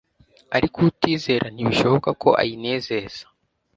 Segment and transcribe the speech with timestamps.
[0.57, 3.23] «Ariko utizera ntibishoboka ko ayinezeza,